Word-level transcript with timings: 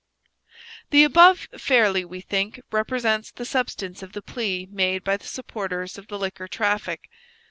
The 0.89 1.03
above 1.03 1.47
fairly, 1.59 2.03
we 2.05 2.21
think, 2.21 2.59
represents 2.71 3.29
the 3.29 3.45
substance 3.45 4.01
of 4.01 4.13
the 4.13 4.21
plea 4.23 4.67
made 4.71 5.03
by 5.03 5.15
the 5.15 5.27
supporters 5.27 5.95
of 5.99 6.07
the 6.07 6.17
liquor 6.17 6.47
traffic. 6.47 7.07